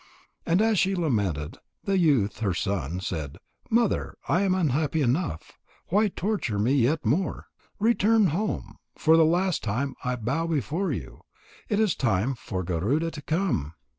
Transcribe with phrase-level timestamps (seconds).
[0.47, 3.37] And as she lamented, the youth, her son, said:
[3.69, 5.59] "Mother, I am unhappy enough.
[5.89, 7.49] Why torture me yet more?
[7.77, 8.77] Return home.
[8.97, 11.21] For the last time I bow before you.
[11.69, 13.75] It is time for Garuda to come."